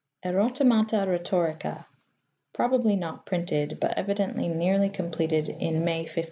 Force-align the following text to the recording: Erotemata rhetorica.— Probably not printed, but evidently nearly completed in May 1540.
Erotemata 0.25 1.05
rhetorica.— 1.05 1.85
Probably 2.55 2.95
not 2.95 3.23
printed, 3.27 3.77
but 3.79 3.95
evidently 3.95 4.47
nearly 4.47 4.89
completed 4.89 5.47
in 5.47 5.85
May 5.85 5.99
1540. 6.05 6.19